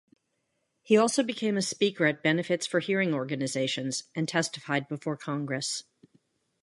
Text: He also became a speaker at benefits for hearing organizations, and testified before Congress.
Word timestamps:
He 0.81 0.97
also 0.97 1.21
became 1.21 1.57
a 1.57 1.61
speaker 1.61 2.07
at 2.07 2.23
benefits 2.23 2.65
for 2.65 2.79
hearing 2.79 3.13
organizations, 3.13 4.05
and 4.15 4.27
testified 4.27 4.87
before 4.87 5.15
Congress. 5.15 5.83